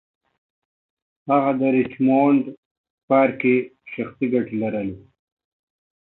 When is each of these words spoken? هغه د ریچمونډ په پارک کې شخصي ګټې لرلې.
هغه 1.29 1.51
د 1.59 1.61
ریچمونډ 1.75 2.41
په 2.53 2.55
پارک 3.07 3.33
کې 3.41 3.55
شخصي 3.93 4.25
ګټې 4.33 4.55
لرلې. 4.61 4.95